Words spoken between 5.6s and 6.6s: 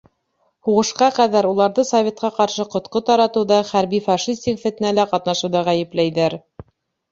ғәйепләйҙәр.